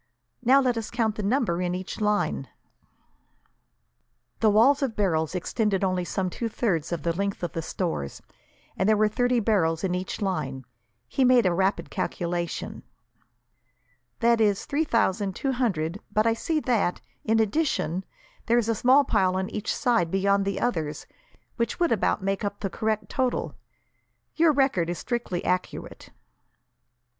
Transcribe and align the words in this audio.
"Now, 0.43 0.59
let 0.61 0.79
us 0.79 0.89
count 0.89 1.13
the 1.15 1.21
number 1.21 1.61
in 1.61 1.75
each 1.75 2.01
line." 2.01 2.47
The 4.39 4.49
wall 4.49 4.75
of 4.81 4.95
barrels 4.95 5.35
extended 5.35 5.83
only 5.83 6.05
some 6.05 6.27
two 6.31 6.49
thirds 6.49 6.91
of 6.91 7.03
the 7.03 7.13
length 7.15 7.43
of 7.43 7.51
the 7.53 7.61
stores, 7.61 8.19
and 8.75 8.89
there 8.89 8.97
were 8.97 9.07
thirty 9.07 9.39
barrels 9.39 9.83
in 9.83 9.93
each 9.93 10.19
line. 10.19 10.65
He 11.07 11.23
made 11.23 11.45
a 11.45 11.53
rapid 11.53 11.91
calculation. 11.91 12.81
"That 14.21 14.41
is 14.41 14.65
three 14.65 14.85
thousand 14.85 15.35
two 15.35 15.51
hundred, 15.51 15.99
but 16.11 16.25
I 16.25 16.33
see 16.33 16.59
that, 16.61 16.99
in 17.23 17.39
addition, 17.39 18.03
there 18.47 18.57
is 18.57 18.67
a 18.69 18.73
small 18.73 19.03
pile 19.03 19.35
on 19.37 19.51
each 19.51 19.71
side, 19.71 20.09
beyond 20.09 20.45
the 20.45 20.59
others, 20.59 21.05
which 21.57 21.79
would 21.79 21.91
about 21.91 22.23
make 22.23 22.43
up 22.43 22.61
the 22.61 22.71
correct 22.71 23.07
total. 23.07 23.53
Your 24.35 24.51
record 24.51 24.89
is 24.89 24.97
strictly 24.97 25.45
accurate." 25.45 26.09